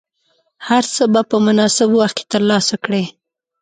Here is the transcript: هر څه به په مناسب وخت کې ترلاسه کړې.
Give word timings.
هر 0.67 0.83
څه 0.95 1.03
به 1.13 1.21
په 1.29 1.37
مناسب 1.45 1.89
وخت 1.99 2.15
کې 2.17 2.25
ترلاسه 2.33 2.75
کړې. 2.83 3.03